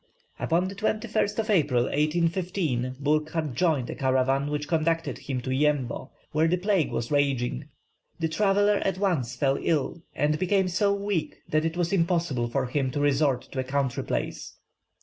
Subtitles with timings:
[0.39, 6.09] Upon the 21st of April, 1815, Burckhardt joined a caravan which conducted him to Yembo,
[6.31, 7.65] where the plague was raging.
[8.19, 12.65] The traveller at once fell ill and became so weak that it was impossible for
[12.65, 14.57] him to resort to a country place.